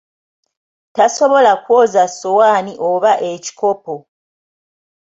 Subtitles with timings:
[0.95, 3.95] Tasobola kwoza ssowaani oba ekikopo!